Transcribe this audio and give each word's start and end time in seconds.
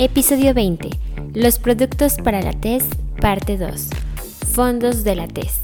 Episodio 0.00 0.54
20. 0.54 0.90
Los 1.34 1.60
productos 1.60 2.16
para 2.16 2.42
la 2.42 2.52
TES, 2.52 2.84
parte 3.20 3.56
2. 3.56 3.90
Fondos 4.50 5.04
de 5.04 5.14
la 5.14 5.28
TES. 5.28 5.60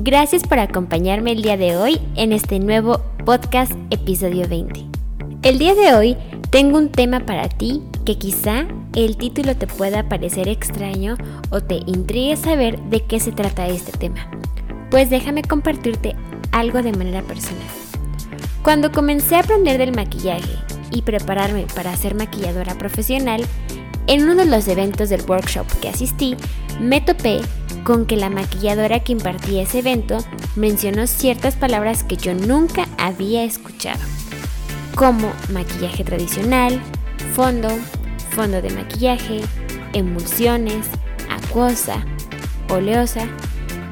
Gracias 0.00 0.42
por 0.42 0.58
acompañarme 0.58 1.30
el 1.30 1.42
día 1.42 1.56
de 1.56 1.76
hoy 1.76 2.00
en 2.16 2.32
este 2.32 2.58
nuevo 2.58 3.00
podcast 3.24 3.70
episodio 3.90 4.48
20. 4.48 4.80
El 5.44 5.60
día 5.60 5.76
de 5.76 5.94
hoy 5.94 6.16
tengo 6.50 6.76
un 6.76 6.88
tema 6.90 7.20
para 7.20 7.48
ti 7.48 7.82
que 8.04 8.18
quizá 8.18 8.66
el 8.96 9.16
título 9.16 9.54
te 9.54 9.68
pueda 9.68 10.08
parecer 10.08 10.48
extraño 10.48 11.16
o 11.50 11.60
te 11.60 11.76
intrigue 11.86 12.36
saber 12.36 12.80
de 12.90 13.04
qué 13.04 13.20
se 13.20 13.30
trata 13.30 13.68
este 13.68 13.92
tema. 13.96 14.28
Pues 14.90 15.08
déjame 15.08 15.42
compartirte 15.42 16.16
algo 16.50 16.82
de 16.82 16.92
manera 16.92 17.22
personal. 17.22 17.62
Cuando 18.64 18.90
comencé 18.90 19.36
a 19.36 19.40
aprender 19.40 19.78
del 19.78 19.94
maquillaje 19.94 20.50
y 20.90 21.02
prepararme 21.02 21.66
para 21.74 21.96
ser 21.96 22.14
maquilladora 22.14 22.76
profesional, 22.76 23.44
en 24.06 24.22
uno 24.22 24.36
de 24.36 24.46
los 24.46 24.68
eventos 24.68 25.08
del 25.08 25.22
workshop 25.22 25.66
que 25.80 25.88
asistí, 25.88 26.36
me 26.80 27.00
topé 27.00 27.40
con 27.84 28.06
que 28.06 28.16
la 28.16 28.30
maquilladora 28.30 29.00
que 29.00 29.12
impartía 29.12 29.62
ese 29.62 29.80
evento 29.80 30.18
mencionó 30.54 31.06
ciertas 31.06 31.54
palabras 31.54 32.04
que 32.04 32.16
yo 32.16 32.34
nunca 32.34 32.86
había 32.98 33.44
escuchado, 33.44 34.00
como 34.94 35.32
maquillaje 35.52 36.04
tradicional, 36.04 36.80
fondo, 37.34 37.68
fondo 38.30 38.62
de 38.62 38.70
maquillaje, 38.70 39.40
emulsiones, 39.92 40.86
acuosa, 41.30 42.04
oleosa 42.68 43.26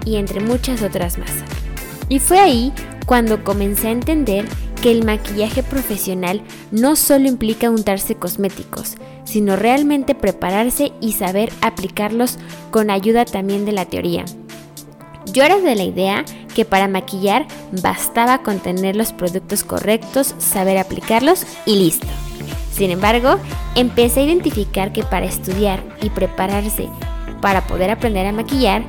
y 0.04 0.16
entre 0.16 0.40
muchas 0.40 0.82
otras 0.82 1.18
más. 1.18 1.30
Y 2.08 2.18
fue 2.18 2.38
ahí 2.38 2.72
cuando 3.06 3.44
comencé 3.44 3.88
a 3.88 3.92
entender 3.92 4.46
que 4.84 4.90
el 4.90 5.02
maquillaje 5.02 5.62
profesional 5.62 6.42
no 6.70 6.94
solo 6.94 7.26
implica 7.26 7.70
untarse 7.70 8.16
cosméticos, 8.16 8.96
sino 9.24 9.56
realmente 9.56 10.14
prepararse 10.14 10.92
y 11.00 11.12
saber 11.12 11.50
aplicarlos 11.62 12.38
con 12.70 12.90
ayuda 12.90 13.24
también 13.24 13.64
de 13.64 13.72
la 13.72 13.86
teoría. 13.86 14.26
Yo 15.32 15.42
era 15.42 15.58
de 15.58 15.74
la 15.74 15.84
idea 15.84 16.26
que 16.54 16.66
para 16.66 16.86
maquillar 16.86 17.46
bastaba 17.72 18.42
con 18.42 18.58
tener 18.58 18.94
los 18.94 19.14
productos 19.14 19.64
correctos, 19.64 20.34
saber 20.36 20.76
aplicarlos 20.76 21.46
y 21.64 21.76
listo. 21.76 22.06
Sin 22.70 22.90
embargo, 22.90 23.38
empecé 23.76 24.20
a 24.20 24.24
identificar 24.24 24.92
que 24.92 25.02
para 25.02 25.24
estudiar 25.24 25.82
y 26.02 26.10
prepararse 26.10 26.90
para 27.40 27.66
poder 27.66 27.90
aprender 27.90 28.26
a 28.26 28.32
maquillar, 28.32 28.82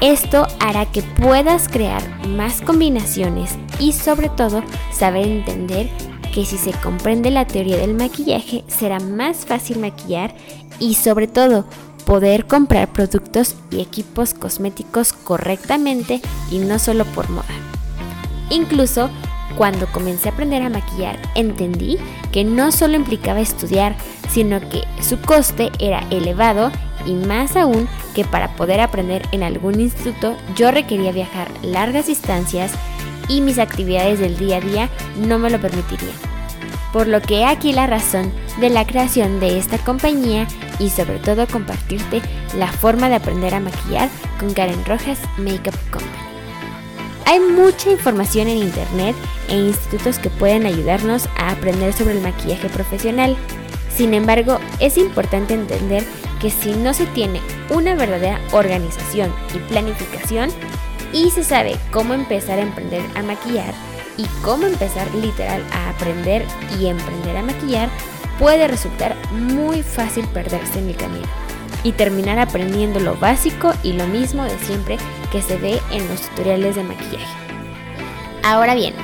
esto 0.00 0.46
hará 0.60 0.86
que 0.86 1.02
puedas 1.02 1.68
crear 1.68 2.02
más 2.26 2.60
combinaciones 2.60 3.56
y 3.78 3.92
sobre 3.92 4.28
todo 4.28 4.62
saber 4.92 5.26
entender 5.26 5.88
que 6.34 6.44
si 6.44 6.58
se 6.58 6.72
comprende 6.72 7.30
la 7.30 7.46
teoría 7.46 7.78
del 7.78 7.94
maquillaje 7.94 8.64
será 8.68 9.00
más 9.00 9.46
fácil 9.46 9.78
maquillar 9.78 10.34
y 10.78 10.94
sobre 10.94 11.28
todo 11.28 11.64
poder 12.04 12.46
comprar 12.46 12.92
productos 12.92 13.56
y 13.70 13.80
equipos 13.80 14.34
cosméticos 14.34 15.12
correctamente 15.12 16.20
y 16.50 16.58
no 16.58 16.78
solo 16.78 17.04
por 17.06 17.30
moda. 17.30 17.44
Incluso 18.50 19.08
cuando 19.56 19.86
comencé 19.86 20.28
a 20.28 20.32
aprender 20.32 20.62
a 20.62 20.68
maquillar 20.68 21.18
entendí 21.34 21.98
que 22.32 22.44
no 22.44 22.70
solo 22.70 22.96
implicaba 22.96 23.40
estudiar, 23.40 23.96
sino 24.28 24.60
que 24.60 24.84
su 25.00 25.18
coste 25.20 25.72
era 25.78 26.00
elevado 26.10 26.70
y 27.06 27.12
más 27.12 27.56
aún 27.56 27.88
que 28.16 28.24
para 28.24 28.56
poder 28.56 28.80
aprender 28.80 29.28
en 29.30 29.42
algún 29.42 29.78
instituto 29.78 30.38
yo 30.56 30.70
requería 30.70 31.12
viajar 31.12 31.48
largas 31.62 32.06
distancias 32.06 32.72
y 33.28 33.42
mis 33.42 33.58
actividades 33.58 34.18
del 34.18 34.38
día 34.38 34.56
a 34.56 34.60
día 34.62 34.88
no 35.18 35.38
me 35.38 35.50
lo 35.50 35.60
permitirían. 35.60 36.16
Por 36.94 37.08
lo 37.08 37.20
que 37.20 37.44
aquí 37.44 37.74
la 37.74 37.86
razón 37.86 38.32
de 38.58 38.70
la 38.70 38.86
creación 38.86 39.38
de 39.38 39.58
esta 39.58 39.76
compañía 39.76 40.48
y 40.78 40.88
sobre 40.88 41.18
todo 41.18 41.46
compartirte 41.46 42.22
la 42.56 42.68
forma 42.68 43.10
de 43.10 43.16
aprender 43.16 43.54
a 43.54 43.60
maquillar 43.60 44.08
con 44.40 44.54
Karen 44.54 44.82
Rojas 44.86 45.18
Makeup 45.36 45.76
Company. 45.90 46.16
Hay 47.26 47.38
mucha 47.38 47.90
información 47.90 48.48
en 48.48 48.58
internet 48.58 49.14
e 49.50 49.56
institutos 49.56 50.18
que 50.18 50.30
pueden 50.30 50.64
ayudarnos 50.64 51.28
a 51.36 51.50
aprender 51.50 51.92
sobre 51.92 52.14
el 52.14 52.22
maquillaje 52.22 52.70
profesional. 52.70 53.36
Sin 53.94 54.14
embargo, 54.14 54.58
es 54.80 54.96
importante 54.96 55.52
entender 55.52 56.02
que 56.40 56.50
si 56.50 56.72
no 56.72 56.94
se 56.94 57.06
tiene 57.06 57.40
una 57.70 57.94
verdadera 57.94 58.40
organización 58.52 59.32
y 59.54 59.58
planificación 59.58 60.50
y 61.12 61.30
se 61.30 61.44
sabe 61.44 61.76
cómo 61.92 62.14
empezar 62.14 62.58
a 62.58 62.62
emprender 62.62 63.02
a 63.14 63.22
maquillar 63.22 63.72
y 64.16 64.26
cómo 64.42 64.66
empezar 64.66 65.12
literal 65.14 65.62
a 65.72 65.90
aprender 65.90 66.44
y 66.78 66.86
emprender 66.86 67.36
a 67.36 67.42
maquillar, 67.42 67.88
puede 68.38 68.68
resultar 68.68 69.14
muy 69.32 69.82
fácil 69.82 70.26
perderse 70.28 70.78
en 70.78 70.88
el 70.88 70.96
camino 70.96 71.26
y 71.84 71.92
terminar 71.92 72.38
aprendiendo 72.38 73.00
lo 73.00 73.16
básico 73.16 73.72
y 73.82 73.92
lo 73.92 74.06
mismo 74.06 74.44
de 74.44 74.58
siempre 74.58 74.98
que 75.30 75.42
se 75.42 75.56
ve 75.56 75.80
en 75.90 76.08
los 76.08 76.20
tutoriales 76.22 76.76
de 76.76 76.82
maquillaje. 76.82 77.26
Ahora 78.42 78.74
bien, 78.74 78.94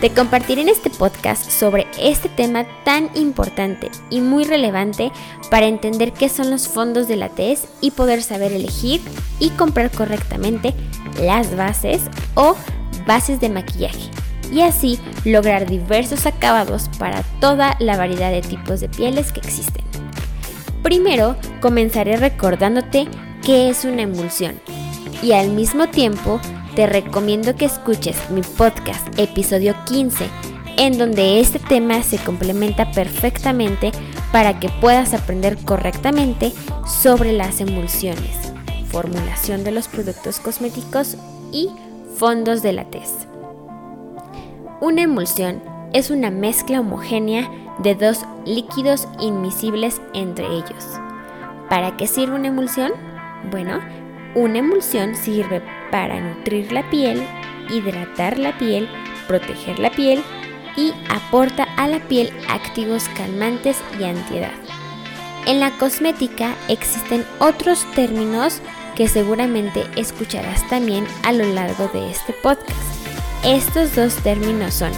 te 0.00 0.10
compartiré 0.10 0.62
en 0.62 0.70
este 0.70 0.88
podcast 0.88 1.50
sobre 1.50 1.86
este 1.98 2.30
tema 2.30 2.64
tan 2.84 3.10
importante 3.14 3.90
y 4.08 4.20
muy 4.20 4.44
relevante 4.44 5.12
para 5.50 5.66
entender 5.66 6.12
qué 6.12 6.28
son 6.28 6.50
los 6.50 6.68
fondos 6.68 7.06
de 7.06 7.16
la 7.16 7.28
TES 7.28 7.68
y 7.82 7.90
poder 7.90 8.22
saber 8.22 8.52
elegir 8.52 9.02
y 9.38 9.50
comprar 9.50 9.90
correctamente 9.90 10.72
las 11.20 11.54
bases 11.54 12.00
o 12.34 12.56
bases 13.06 13.40
de 13.40 13.50
maquillaje 13.50 14.10
y 14.50 14.62
así 14.62 14.98
lograr 15.24 15.68
diversos 15.68 16.24
acabados 16.26 16.88
para 16.98 17.22
toda 17.40 17.76
la 17.78 17.96
variedad 17.96 18.30
de 18.30 18.40
tipos 18.40 18.80
de 18.80 18.88
pieles 18.88 19.32
que 19.32 19.40
existen. 19.40 19.84
Primero, 20.82 21.36
comenzaré 21.60 22.16
recordándote 22.16 23.06
qué 23.44 23.68
es 23.68 23.84
una 23.84 24.02
emulsión 24.02 24.58
y 25.22 25.32
al 25.32 25.50
mismo 25.50 25.88
tiempo 25.88 26.40
te 26.74 26.86
recomiendo 26.86 27.56
que 27.56 27.64
escuches 27.64 28.30
mi 28.30 28.42
podcast 28.42 29.18
episodio 29.18 29.74
15 29.86 30.26
en 30.76 30.98
donde 30.98 31.40
este 31.40 31.58
tema 31.58 32.02
se 32.02 32.18
complementa 32.18 32.90
perfectamente 32.92 33.90
para 34.32 34.60
que 34.60 34.68
puedas 34.80 35.12
aprender 35.12 35.58
correctamente 35.58 36.52
sobre 36.86 37.32
las 37.32 37.60
emulsiones, 37.60 38.52
formulación 38.88 39.64
de 39.64 39.72
los 39.72 39.88
productos 39.88 40.38
cosméticos 40.38 41.16
y 41.52 41.70
fondos 42.16 42.62
de 42.62 42.72
la 42.72 42.84
tez. 42.84 43.10
Una 44.80 45.02
emulsión 45.02 45.62
es 45.92 46.10
una 46.10 46.30
mezcla 46.30 46.80
homogénea 46.80 47.50
de 47.80 47.94
dos 47.94 48.24
líquidos 48.46 49.08
inmisibles 49.18 50.00
entre 50.14 50.46
ellos. 50.46 51.00
¿Para 51.68 51.96
qué 51.96 52.06
sirve 52.06 52.36
una 52.36 52.48
emulsión? 52.48 52.92
Bueno, 53.50 53.80
una 54.34 54.58
emulsión 54.58 55.16
sirve 55.16 55.62
para 55.90 56.20
nutrir 56.20 56.72
la 56.72 56.88
piel, 56.90 57.26
hidratar 57.68 58.38
la 58.38 58.56
piel, 58.58 58.88
proteger 59.26 59.78
la 59.78 59.90
piel 59.90 60.22
y 60.76 60.92
aporta 61.08 61.64
a 61.76 61.86
la 61.88 62.00
piel 62.00 62.32
activos 62.48 63.08
calmantes 63.16 63.78
y 63.98 64.04
antiedad. 64.04 64.52
En 65.46 65.60
la 65.60 65.70
cosmética 65.72 66.54
existen 66.68 67.24
otros 67.38 67.86
términos 67.94 68.60
que 68.94 69.08
seguramente 69.08 69.84
escucharás 69.96 70.66
también 70.68 71.06
a 71.22 71.32
lo 71.32 71.44
largo 71.44 71.88
de 71.88 72.10
este 72.10 72.32
podcast. 72.34 72.78
Estos 73.44 73.96
dos 73.96 74.14
términos 74.16 74.74
son 74.74 74.92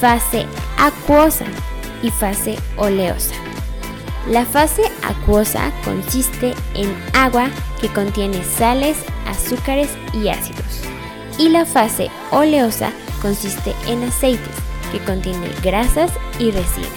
fase 0.00 0.46
acuosa 0.78 1.46
y 2.02 2.10
fase 2.10 2.56
oleosa. 2.76 3.34
La 4.28 4.44
fase 4.44 4.82
acuosa 5.02 5.72
consiste 5.84 6.54
en 6.74 6.94
agua 7.14 7.48
que 7.80 7.88
contiene 7.88 8.44
sales, 8.44 8.98
azúcares 9.30 9.90
y 10.12 10.28
ácidos. 10.28 10.82
Y 11.38 11.48
la 11.48 11.64
fase 11.64 12.10
oleosa 12.30 12.92
consiste 13.22 13.74
en 13.88 14.04
aceites 14.04 14.56
que 14.92 14.98
contiene 14.98 15.48
grasas 15.62 16.12
y 16.38 16.50
resinas. 16.50 16.90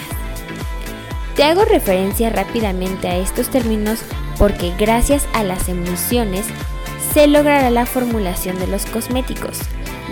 Te 1.35 1.44
hago 1.44 1.65
referencia 1.65 2.30
rápidamente 2.30 3.07
a 3.07 3.18
estos 3.18 3.50
términos 3.50 4.01
porque 4.38 4.74
gracias 4.77 5.27
a 5.33 5.44
las 5.44 5.68
emulsiones 5.69 6.45
se 7.13 7.27
logrará 7.27 7.69
la 7.69 7.85
formulación 7.85 8.59
de 8.59 8.68
los 8.68 8.86
cosméticos, 8.86 9.59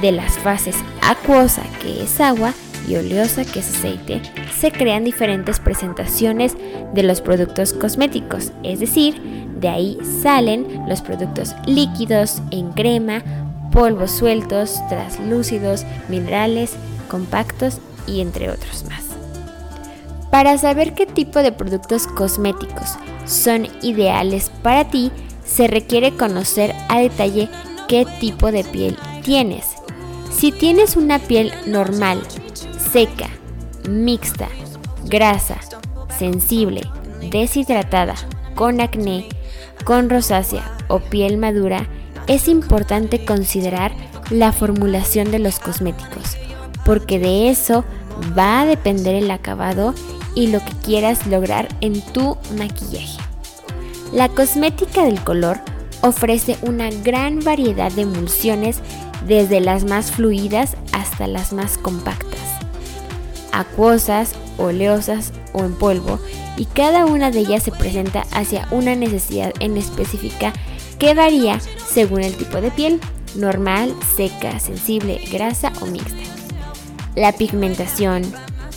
de 0.02 0.12
las 0.12 0.38
fases 0.40 0.76
acuosa 1.02 1.64
que 1.82 2.04
es 2.04 2.20
agua 2.20 2.54
y 2.88 2.96
oleosa 2.96 3.46
que 3.46 3.60
es 3.60 3.76
aceite, 3.76 4.22
se 4.58 4.72
crean 4.72 5.04
diferentes 5.04 5.60
presentaciones 5.60 6.56
de 6.94 7.04
los 7.04 7.22
productos 7.22 7.74
cosméticos, 7.74 8.52
es 8.64 8.80
decir, 8.80 9.41
de 9.62 9.70
ahí 9.70 9.98
salen 10.22 10.84
los 10.88 11.02
productos 11.02 11.56
líquidos 11.66 12.42
en 12.52 12.72
crema, 12.72 13.24
polvos 13.72 14.12
sueltos, 14.12 14.82
translúcidos, 14.90 15.86
minerales, 16.10 16.74
compactos 17.08 17.78
y 18.08 18.22
entre 18.22 18.50
otros 18.50 18.84
más. 18.90 19.06
Para 20.30 20.58
saber 20.58 20.94
qué 20.94 21.06
tipo 21.06 21.40
de 21.40 21.52
productos 21.52 22.08
cosméticos 22.08 22.98
son 23.26 23.68
ideales 23.82 24.52
para 24.64 24.90
ti, 24.90 25.12
se 25.46 25.68
requiere 25.68 26.16
conocer 26.16 26.74
a 26.90 27.00
detalle 27.00 27.50
qué 27.88 28.06
tipo 28.20 28.52
de 28.52 28.64
piel 28.64 28.98
tienes. 29.24 29.68
Si 30.32 30.52
tienes 30.52 30.96
una 30.96 31.20
piel 31.20 31.52
normal, 31.68 32.22
seca, 32.92 33.30
mixta, 33.88 34.48
grasa, 35.06 35.58
sensible, 36.18 36.82
deshidratada, 37.30 38.16
con 38.56 38.80
acné, 38.80 39.28
con 39.84 40.10
rosácea 40.10 40.64
o 40.88 41.00
piel 41.00 41.38
madura, 41.38 41.88
es 42.28 42.48
importante 42.48 43.26
considerar 43.26 43.94
la 44.30 44.52
formulación 44.52 45.32
de 45.32 45.40
los 45.40 45.60
cosméticos, 45.60 46.38
porque 46.86 47.20
de 47.20 47.50
eso 47.50 47.84
va 48.38 48.62
a 48.62 48.66
depender 48.66 49.16
el 49.16 49.32
acabado 49.32 49.94
y 50.36 50.48
lo 50.48 50.60
que 50.60 50.72
quieras 50.84 51.28
lograr 51.28 51.68
en 51.82 52.02
tu 52.02 52.38
maquillaje. 52.58 53.20
La 54.14 54.30
cosmética 54.30 55.04
del 55.04 55.22
color 55.22 55.60
ofrece 56.02 56.58
una 56.62 56.90
gran 56.90 57.40
variedad 57.40 57.92
de 57.92 58.04
emulsiones 58.04 58.80
desde 59.28 59.62
las 59.62 59.84
más 59.84 60.12
fluidas 60.12 60.76
hasta 60.94 61.28
las 61.28 61.54
más 61.54 61.78
compactas, 61.78 62.51
acuosas, 63.52 64.34
oleosas 64.58 65.34
o 65.54 65.64
en 65.64 65.74
polvo 65.74 66.20
y 66.58 66.66
cada 66.66 67.06
una 67.06 67.32
de 67.32 67.40
ellas 67.40 67.64
se 67.64 67.72
presenta 67.72 68.26
hacia 68.32 68.68
una 68.72 68.96
necesidad 68.96 69.54
en 69.60 69.78
específica 69.78 70.54
que 71.00 71.14
varía 71.14 71.60
según 71.88 72.22
el 72.22 72.36
tipo 72.36 72.62
de 72.62 72.72
piel, 72.72 73.00
normal, 73.36 73.94
seca, 74.16 74.60
sensible, 74.60 75.20
grasa 75.32 75.72
o 75.82 75.86
mixta. 75.86 76.22
La 77.16 77.32
pigmentación, 77.34 78.24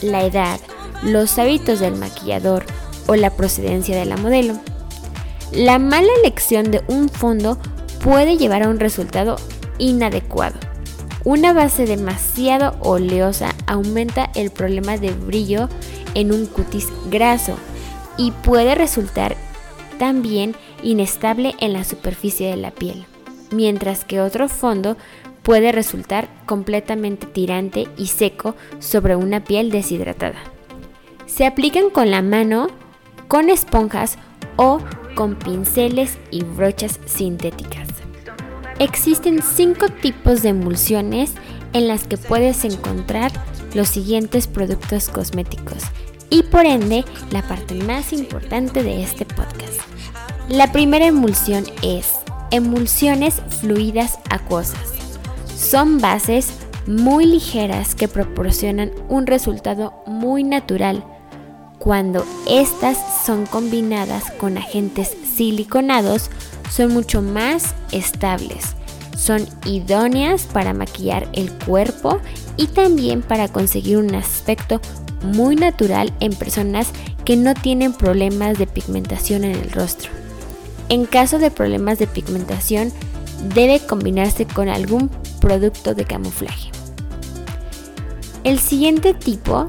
la 0.02 0.24
edad, 0.24 0.58
los 1.02 1.38
hábitos 1.38 1.80
del 1.80 1.96
maquillador 1.96 2.64
o 3.06 3.14
la 3.14 3.30
procedencia 3.30 3.96
de 3.96 4.06
la 4.06 4.16
modelo. 4.16 4.58
La 5.52 5.78
mala 5.78 6.08
elección 6.22 6.70
de 6.70 6.82
un 6.88 7.08
fondo 7.08 7.58
puede 8.02 8.36
llevar 8.36 8.62
a 8.62 8.68
un 8.68 8.80
resultado 8.80 9.36
inadecuado. 9.78 10.58
Una 11.24 11.54
base 11.54 11.86
demasiado 11.86 12.76
oleosa 12.80 13.54
aumenta 13.66 14.30
el 14.34 14.50
problema 14.50 14.98
de 14.98 15.12
brillo 15.12 15.70
en 16.14 16.32
un 16.32 16.44
cutis 16.44 16.88
graso 17.10 17.56
y 18.18 18.30
puede 18.30 18.74
resultar 18.74 19.34
también 19.98 20.54
inestable 20.82 21.54
en 21.60 21.72
la 21.72 21.84
superficie 21.84 22.50
de 22.50 22.58
la 22.58 22.72
piel, 22.72 23.06
mientras 23.50 24.04
que 24.04 24.20
otro 24.20 24.50
fondo 24.50 24.98
puede 25.42 25.72
resultar 25.72 26.28
completamente 26.44 27.26
tirante 27.26 27.88
y 27.96 28.08
seco 28.08 28.54
sobre 28.78 29.16
una 29.16 29.44
piel 29.44 29.70
deshidratada. 29.70 30.38
Se 31.24 31.46
aplican 31.46 31.88
con 31.88 32.10
la 32.10 32.20
mano, 32.20 32.68
con 33.28 33.48
esponjas 33.48 34.18
o 34.56 34.78
con 35.14 35.36
pinceles 35.36 36.18
y 36.30 36.44
brochas 36.44 37.00
sintéticas. 37.06 37.83
Existen 38.78 39.40
cinco 39.42 39.88
tipos 39.88 40.42
de 40.42 40.48
emulsiones 40.50 41.32
en 41.72 41.88
las 41.88 42.06
que 42.06 42.16
puedes 42.16 42.64
encontrar 42.64 43.32
los 43.74 43.88
siguientes 43.88 44.46
productos 44.46 45.08
cosméticos 45.08 45.82
y 46.30 46.42
por 46.42 46.66
ende 46.66 47.04
la 47.30 47.42
parte 47.42 47.74
más 47.74 48.12
importante 48.12 48.82
de 48.82 49.02
este 49.02 49.24
podcast. 49.24 49.80
La 50.48 50.72
primera 50.72 51.06
emulsión 51.06 51.64
es 51.82 52.12
emulsiones 52.50 53.40
fluidas 53.60 54.18
acuosas. 54.30 54.92
Son 55.56 56.00
bases 56.00 56.52
muy 56.86 57.26
ligeras 57.26 57.94
que 57.94 58.08
proporcionan 58.08 58.90
un 59.08 59.26
resultado 59.26 59.94
muy 60.06 60.44
natural 60.44 61.04
cuando 61.78 62.24
estas 62.48 62.98
son 63.24 63.46
combinadas 63.46 64.30
con 64.32 64.58
agentes 64.58 65.16
siliconados 65.36 66.30
son 66.70 66.92
mucho 66.92 67.22
más 67.22 67.74
estables. 67.92 68.74
Son 69.16 69.46
idóneas 69.64 70.42
para 70.42 70.74
maquillar 70.74 71.28
el 71.32 71.52
cuerpo 71.52 72.20
y 72.56 72.66
también 72.66 73.22
para 73.22 73.48
conseguir 73.48 73.98
un 73.98 74.14
aspecto 74.14 74.80
muy 75.22 75.56
natural 75.56 76.12
en 76.20 76.34
personas 76.34 76.88
que 77.24 77.36
no 77.36 77.54
tienen 77.54 77.92
problemas 77.92 78.58
de 78.58 78.66
pigmentación 78.66 79.44
en 79.44 79.52
el 79.52 79.70
rostro. 79.70 80.10
En 80.88 81.06
caso 81.06 81.38
de 81.38 81.50
problemas 81.50 81.98
de 81.98 82.06
pigmentación, 82.06 82.92
debe 83.54 83.80
combinarse 83.80 84.46
con 84.46 84.68
algún 84.68 85.08
producto 85.40 85.94
de 85.94 86.04
camuflaje. 86.04 86.70
El 88.42 88.58
siguiente 88.58 89.14
tipo 89.14 89.68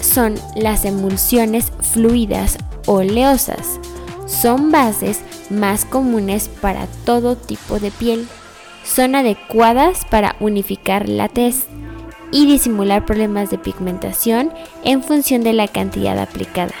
son 0.00 0.34
las 0.56 0.84
emulsiones 0.84 1.72
fluidas 1.92 2.58
oleosas. 2.86 3.78
Son 4.26 4.72
bases 4.72 5.20
más 5.50 5.84
comunes 5.84 6.48
para 6.48 6.86
todo 7.04 7.36
tipo 7.36 7.78
de 7.78 7.90
piel. 7.90 8.26
Son 8.84 9.14
adecuadas 9.14 10.04
para 10.04 10.36
unificar 10.40 11.08
la 11.08 11.28
tez 11.28 11.66
y 12.32 12.46
disimular 12.46 13.04
problemas 13.04 13.50
de 13.50 13.58
pigmentación 13.58 14.52
en 14.84 15.02
función 15.02 15.42
de 15.42 15.52
la 15.52 15.68
cantidad 15.68 16.18
aplicada. 16.18 16.74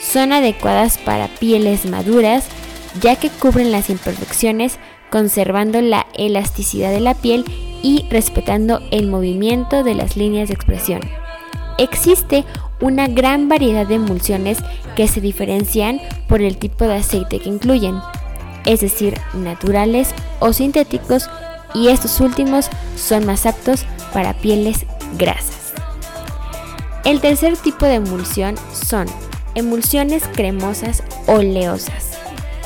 Son 0.00 0.32
adecuadas 0.32 0.98
para 0.98 1.28
pieles 1.28 1.86
maduras 1.86 2.46
ya 3.00 3.16
que 3.16 3.30
cubren 3.30 3.72
las 3.72 3.90
imperfecciones 3.90 4.78
conservando 5.10 5.80
la 5.80 6.06
elasticidad 6.14 6.90
de 6.90 7.00
la 7.00 7.14
piel 7.14 7.44
y 7.82 8.06
respetando 8.10 8.80
el 8.90 9.06
movimiento 9.06 9.84
de 9.84 9.94
las 9.94 10.16
líneas 10.16 10.48
de 10.48 10.54
expresión. 10.54 11.00
Existe 11.78 12.44
una 12.80 13.08
gran 13.08 13.48
variedad 13.48 13.86
de 13.86 13.96
emulsiones 13.96 14.58
que 14.94 15.08
se 15.08 15.20
diferencian 15.20 16.00
por 16.28 16.40
el 16.40 16.56
tipo 16.56 16.84
de 16.84 16.96
aceite 16.96 17.40
que 17.40 17.48
incluyen, 17.48 17.98
es 18.64 18.80
decir, 18.80 19.18
naturales 19.34 20.14
o 20.38 20.52
sintéticos, 20.52 21.28
y 21.74 21.88
estos 21.88 22.20
últimos 22.20 22.70
son 22.96 23.26
más 23.26 23.46
aptos 23.46 23.84
para 24.12 24.34
pieles 24.34 24.86
grasas. 25.18 25.74
El 27.04 27.20
tercer 27.20 27.56
tipo 27.56 27.84
de 27.84 27.94
emulsión 27.94 28.54
son 28.72 29.06
emulsiones 29.54 30.24
cremosas 30.32 31.02
oleosas. 31.26 32.12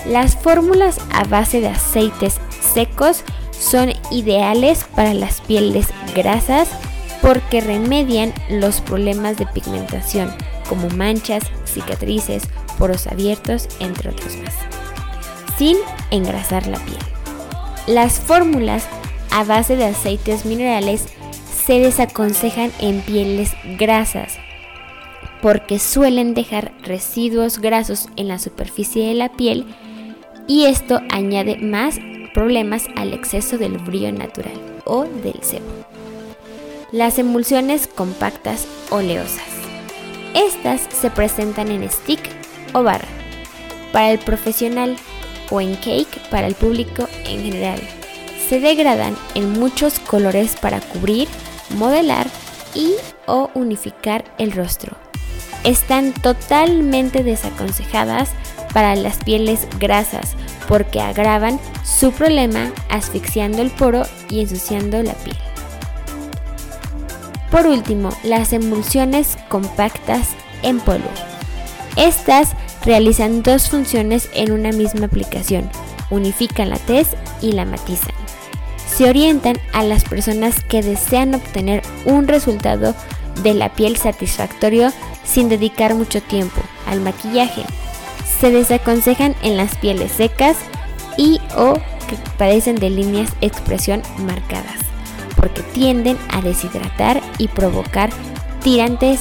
Las 0.07 0.37
fórmulas 0.37 0.99
a 1.11 1.25
base 1.25 1.61
de 1.61 1.69
aceites 1.69 2.39
secos 2.61 3.25
son 3.59 3.93
ideales 4.11 4.85
para 4.95 5.15
las 5.15 5.41
pieles 5.41 5.89
grasas 6.15 6.69
porque 7.23 7.61
remedian 7.61 8.33
los 8.49 8.81
problemas 8.81 9.37
de 9.37 9.47
pigmentación 9.47 10.33
como 10.69 10.89
manchas, 10.91 11.45
cicatrices, 11.65 12.45
poros 12.79 13.07
abiertos, 13.07 13.69
entre 13.81 14.11
otros 14.11 14.37
más, 14.37 14.55
sin 15.57 15.77
engrasar 16.11 16.67
la 16.67 16.79
piel. 16.79 16.99
Las 17.87 18.21
fórmulas 18.21 18.87
a 19.31 19.45
base 19.45 19.77
de 19.77 19.87
aceites 19.87 20.45
minerales 20.45 21.07
se 21.67 21.81
desaconsejan 21.81 22.73
en 22.81 23.01
pieles 23.03 23.53
grasas 23.79 24.39
porque 25.43 25.79
suelen 25.79 26.35
dejar 26.35 26.73
residuos 26.83 27.59
grasos 27.59 28.09
en 28.17 28.29
la 28.29 28.39
superficie 28.39 29.07
de 29.07 29.15
la 29.15 29.29
piel 29.29 29.67
y 30.47 30.65
esto 30.65 31.01
añade 31.11 31.59
más 31.59 31.99
problemas 32.35 32.87
al 32.97 33.13
exceso 33.13 33.59
del 33.59 33.79
brillo 33.79 34.13
natural 34.13 34.61
o 34.85 35.05
del 35.05 35.43
sebo. 35.43 35.88
Las 36.93 37.19
emulsiones 37.19 37.87
compactas 37.87 38.67
oleosas. 38.89 39.45
Estas 40.35 40.81
se 40.91 41.11
presentan 41.11 41.71
en 41.71 41.87
stick 41.91 42.19
o 42.73 42.83
barra 42.83 43.09
para 43.93 44.11
el 44.11 44.19
profesional 44.19 44.97
o 45.51 45.61
en 45.61 45.75
cake 45.75 46.19
para 46.31 46.47
el 46.47 46.55
público 46.55 47.07
en 47.27 47.43
general. 47.43 47.79
Se 48.49 48.61
degradan 48.61 49.15
en 49.35 49.53
muchos 49.53 49.99
colores 49.99 50.57
para 50.57 50.81
cubrir, 50.81 51.29
modelar 51.77 52.27
y 52.75 52.95
o 53.27 53.51
unificar 53.53 54.25
el 54.39 54.53
rostro. 54.53 54.97
Están 55.65 56.15
totalmente 56.15 57.23
desaconsejadas 57.23 58.31
para 58.73 58.97
las 58.97 59.19
pieles 59.19 59.69
grasas 59.79 60.37
porque 60.67 61.03
agravan 61.03 61.61
su 61.85 62.13
problema 62.13 62.73
asfixiando 62.89 63.61
el 63.61 63.71
poro 63.71 64.05
y 64.31 64.41
ensuciando 64.41 65.03
la 65.03 65.13
piel. 65.13 65.37
Por 67.51 67.67
último, 67.67 68.11
las 68.23 68.53
emulsiones 68.53 69.39
compactas 69.49 70.29
en 70.63 70.81
polvo. 70.81 71.09
Estas 71.97 72.51
realizan 72.85 73.43
dos 73.43 73.69
funciones 73.69 74.29
en 74.35 74.53
una 74.53 74.71
misma 74.71 75.07
aplicación, 75.07 75.71
unifican 76.11 76.71
la 76.71 76.79
tez 76.79 77.09
y 77.41 77.53
la 77.53 77.65
matizan. 77.65 78.15
Se 78.87 79.09
orientan 79.09 79.59
a 79.73 79.83
las 79.83 80.05
personas 80.05 80.63
que 80.65 80.83
desean 80.83 81.35
obtener 81.35 81.83
un 82.05 82.29
resultado 82.29 82.95
de 83.43 83.55
la 83.55 83.71
piel 83.71 83.97
satisfactorio 83.97 84.93
sin 85.25 85.49
dedicar 85.49 85.95
mucho 85.95 86.21
tiempo 86.21 86.61
al 86.87 87.01
maquillaje. 87.01 87.63
Se 88.41 88.51
desaconsejan 88.51 89.35
en 89.43 89.57
las 89.57 89.77
pieles 89.77 90.13
secas 90.13 90.57
y 91.17 91.41
o 91.57 91.75
que 91.75 92.17
padecen 92.39 92.77
de 92.77 92.91
líneas 92.91 93.31
expresión 93.41 94.03
marcadas 94.19 94.88
porque 95.41 95.63
tienden 95.63 96.19
a 96.31 96.41
deshidratar 96.43 97.21
y 97.39 97.49
provocar 97.49 98.11
tirantes, 98.63 99.21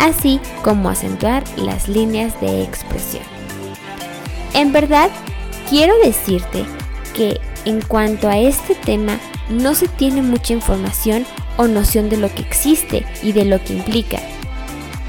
así 0.00 0.40
como 0.62 0.88
acentuar 0.88 1.44
las 1.56 1.88
líneas 1.88 2.40
de 2.40 2.62
expresión. 2.62 3.22
En 4.54 4.72
verdad, 4.72 5.10
quiero 5.68 5.94
decirte 6.02 6.64
que 7.14 7.40
en 7.64 7.82
cuanto 7.82 8.28
a 8.28 8.38
este 8.38 8.74
tema 8.74 9.18
no 9.50 9.74
se 9.74 9.88
tiene 9.88 10.22
mucha 10.22 10.54
información 10.54 11.26
o 11.56 11.66
noción 11.66 12.08
de 12.08 12.16
lo 12.16 12.32
que 12.34 12.42
existe 12.42 13.04
y 13.22 13.32
de 13.32 13.44
lo 13.44 13.62
que 13.62 13.74
implica. 13.74 14.18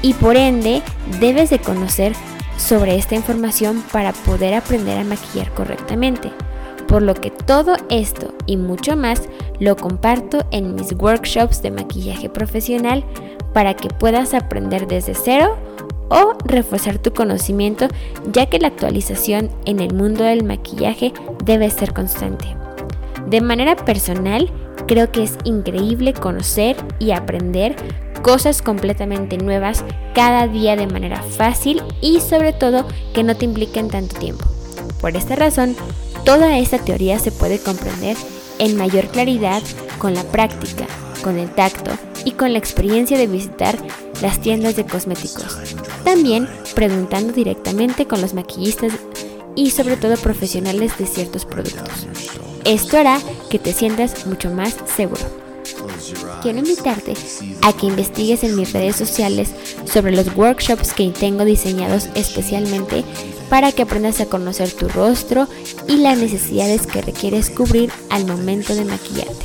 Y 0.02 0.14
por 0.14 0.36
ende, 0.36 0.82
debes 1.20 1.50
de 1.50 1.58
conocer 1.58 2.12
sobre 2.56 2.96
esta 2.96 3.14
información 3.14 3.82
para 3.92 4.12
poder 4.12 4.54
aprender 4.54 4.98
a 4.98 5.04
maquillar 5.04 5.52
correctamente 5.54 6.32
por 6.90 7.02
lo 7.02 7.14
que 7.14 7.30
todo 7.30 7.76
esto 7.88 8.34
y 8.46 8.56
mucho 8.56 8.96
más 8.96 9.28
lo 9.60 9.76
comparto 9.76 10.44
en 10.50 10.74
mis 10.74 10.92
workshops 10.92 11.62
de 11.62 11.70
maquillaje 11.70 12.28
profesional 12.28 13.04
para 13.54 13.74
que 13.74 13.88
puedas 13.88 14.34
aprender 14.34 14.88
desde 14.88 15.14
cero 15.14 15.56
o 16.08 16.34
reforzar 16.44 16.98
tu 16.98 17.12
conocimiento 17.12 17.86
ya 18.32 18.46
que 18.46 18.58
la 18.58 18.66
actualización 18.66 19.50
en 19.66 19.78
el 19.78 19.94
mundo 19.94 20.24
del 20.24 20.42
maquillaje 20.42 21.12
debe 21.44 21.70
ser 21.70 21.94
constante. 21.94 22.46
De 23.28 23.40
manera 23.40 23.76
personal, 23.76 24.50
creo 24.88 25.12
que 25.12 25.22
es 25.22 25.38
increíble 25.44 26.12
conocer 26.12 26.76
y 26.98 27.12
aprender 27.12 27.76
cosas 28.22 28.62
completamente 28.62 29.38
nuevas 29.38 29.84
cada 30.12 30.48
día 30.48 30.74
de 30.74 30.88
manera 30.88 31.22
fácil 31.22 31.84
y 32.00 32.20
sobre 32.20 32.52
todo 32.52 32.84
que 33.14 33.22
no 33.22 33.36
te 33.36 33.44
impliquen 33.44 33.86
tanto 33.86 34.18
tiempo. 34.18 34.44
Por 35.00 35.16
esta 35.16 35.36
razón, 35.36 35.76
Toda 36.24 36.58
esta 36.58 36.78
teoría 36.78 37.18
se 37.18 37.32
puede 37.32 37.58
comprender 37.58 38.16
en 38.58 38.76
mayor 38.76 39.08
claridad 39.08 39.62
con 39.98 40.14
la 40.14 40.22
práctica, 40.24 40.86
con 41.22 41.38
el 41.38 41.50
tacto 41.50 41.90
y 42.24 42.32
con 42.32 42.52
la 42.52 42.58
experiencia 42.58 43.18
de 43.18 43.26
visitar 43.26 43.76
las 44.22 44.40
tiendas 44.40 44.76
de 44.76 44.84
cosméticos. 44.84 45.58
También 46.04 46.48
preguntando 46.74 47.32
directamente 47.32 48.06
con 48.06 48.20
los 48.20 48.34
maquillistas 48.34 48.92
y 49.56 49.70
sobre 49.70 49.96
todo 49.96 50.16
profesionales 50.16 50.96
de 50.98 51.06
ciertos 51.06 51.44
productos. 51.44 52.06
Esto 52.64 52.98
hará 52.98 53.18
que 53.48 53.58
te 53.58 53.72
sientas 53.72 54.26
mucho 54.26 54.50
más 54.50 54.76
seguro. 54.96 55.22
Quiero 56.42 56.58
invitarte 56.58 57.14
a 57.62 57.72
que 57.72 57.86
investigues 57.86 58.44
en 58.44 58.56
mis 58.56 58.72
redes 58.72 58.96
sociales 58.96 59.50
sobre 59.84 60.12
los 60.12 60.34
workshops 60.36 60.92
que 60.92 61.08
tengo 61.10 61.44
diseñados 61.44 62.08
especialmente 62.14 63.04
para 63.50 63.72
que 63.72 63.82
aprendas 63.82 64.20
a 64.20 64.26
conocer 64.26 64.70
tu 64.70 64.88
rostro 64.88 65.46
y 65.86 65.96
las 65.96 66.16
necesidades 66.18 66.86
que 66.86 67.02
requieres 67.02 67.50
cubrir 67.50 67.90
al 68.08 68.24
momento 68.24 68.74
de 68.74 68.86
maquillarte. 68.86 69.44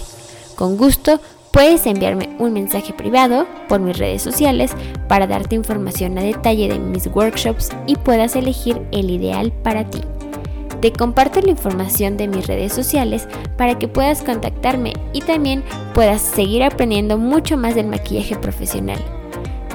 Con 0.55 0.77
gusto 0.77 1.19
puedes 1.51 1.85
enviarme 1.87 2.35
un 2.39 2.53
mensaje 2.53 2.93
privado 2.93 3.47
por 3.67 3.81
mis 3.81 3.97
redes 3.97 4.21
sociales 4.21 4.71
para 5.09 5.27
darte 5.27 5.55
información 5.55 6.17
a 6.17 6.21
detalle 6.21 6.69
de 6.69 6.79
mis 6.79 7.07
workshops 7.07 7.69
y 7.87 7.95
puedas 7.95 8.35
elegir 8.35 8.81
el 8.91 9.09
ideal 9.09 9.51
para 9.51 9.89
ti. 9.89 10.01
Te 10.81 10.93
comparto 10.93 11.41
la 11.41 11.49
información 11.49 12.15
de 12.15 12.27
mis 12.27 12.45
redes 12.45 12.71
sociales 12.71 13.27
para 13.57 13.79
que 13.79 13.87
puedas 13.87 14.21
contactarme 14.21 14.93
y 15.13 15.21
también 15.21 15.63
puedas 15.95 16.21
seguir 16.21 16.63
aprendiendo 16.63 17.17
mucho 17.17 17.57
más 17.57 17.73
del 17.73 17.87
maquillaje 17.87 18.35
profesional. 18.35 18.99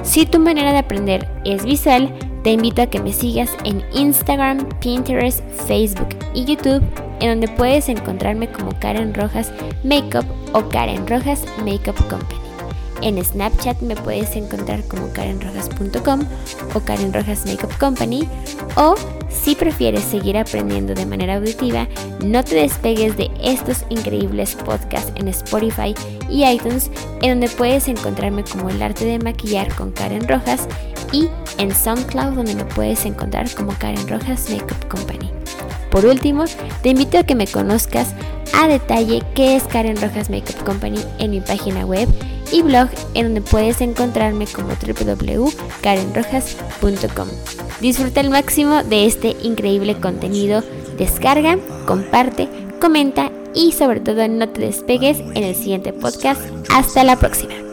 Si 0.03 0.25
tu 0.25 0.39
manera 0.39 0.71
de 0.71 0.77
aprender 0.77 1.27
es 1.43 1.65
visual, 1.65 2.13
te 2.43 2.51
invito 2.51 2.81
a 2.81 2.87
que 2.87 2.99
me 2.99 3.13
sigas 3.13 3.49
en 3.63 3.83
Instagram, 3.93 4.67
Pinterest, 4.79 5.41
Facebook 5.67 6.09
y 6.33 6.45
YouTube, 6.45 6.83
en 7.19 7.29
donde 7.29 7.47
puedes 7.55 7.89
encontrarme 7.89 8.51
como 8.51 8.77
Karen 8.79 9.13
Rojas 9.13 9.51
Makeup 9.83 10.25
o 10.53 10.67
Karen 10.69 11.07
Rojas 11.07 11.43
Makeup 11.63 11.97
Company. 12.07 12.41
En 13.01 13.23
Snapchat 13.23 13.81
me 13.81 13.95
puedes 13.95 14.35
encontrar 14.35 14.83
como 14.83 15.11
karenrojas.com 15.11 16.21
o 16.75 16.79
Karen 16.81 17.11
Rojas 17.11 17.45
Makeup 17.45 17.75
Company. 17.79 18.27
O 18.75 18.95
si 19.29 19.55
prefieres 19.55 20.03
seguir 20.03 20.37
aprendiendo 20.37 20.93
de 20.93 21.05
manera 21.05 21.35
auditiva, 21.35 21.87
no 22.23 22.43
te 22.43 22.55
despegues 22.55 23.17
de 23.17 23.31
estos 23.41 23.85
increíbles 23.89 24.55
podcasts 24.55 25.11
en 25.15 25.27
Spotify 25.29 25.95
y 26.29 26.45
iTunes, 26.45 26.91
en 27.21 27.39
donde 27.39 27.49
puedes 27.49 27.87
encontrarme 27.87 28.43
como 28.43 28.69
el 28.69 28.81
arte 28.81 29.05
de 29.05 29.19
maquillar 29.19 29.73
con 29.75 29.91
Karen 29.91 30.27
Rojas 30.27 30.67
y 31.11 31.29
en 31.57 31.73
SoundCloud 31.73 32.35
donde 32.35 32.53
me 32.55 32.65
puedes 32.65 33.05
encontrar 33.05 33.49
como 33.51 33.73
Karen 33.77 34.07
Rojas 34.07 34.49
Makeup 34.49 34.87
Company. 34.87 35.29
Por 35.89 36.05
último, 36.05 36.45
te 36.81 36.89
invito 36.89 37.17
a 37.17 37.23
que 37.23 37.35
me 37.35 37.47
conozcas 37.47 38.13
a 38.53 38.67
detalle 38.67 39.23
qué 39.35 39.55
es 39.55 39.63
Karen 39.63 39.99
Rojas 40.01 40.29
Makeup 40.29 40.61
Company 40.63 40.99
en 41.19 41.31
mi 41.31 41.39
página 41.41 41.85
web 41.85 42.07
y 42.51 42.61
blog 42.61 42.87
en 43.13 43.25
donde 43.25 43.41
puedes 43.41 43.81
encontrarme 43.81 44.47
como 44.47 44.69
www.karenrojas.com. 44.69 47.27
Disfruta 47.81 48.21
al 48.21 48.29
máximo 48.29 48.83
de 48.83 49.05
este 49.05 49.35
increíble 49.41 49.99
contenido, 49.99 50.63
descarga, 50.97 51.57
comparte, 51.85 52.47
comenta 52.79 53.31
y 53.53 53.73
sobre 53.73 53.99
todo 53.99 54.27
no 54.27 54.49
te 54.49 54.61
despegues 54.61 55.19
en 55.19 55.43
el 55.43 55.55
siguiente 55.55 55.93
podcast. 55.93 56.41
Hasta 56.69 57.03
la 57.03 57.17
próxima. 57.17 57.70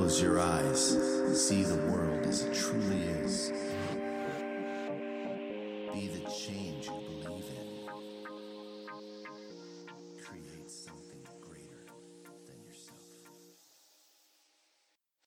Close 0.00 0.22
your 0.22 0.40
eyes 0.40 0.92
and 0.92 1.36
see 1.36 1.62
the 1.62 1.76
world 1.86 2.09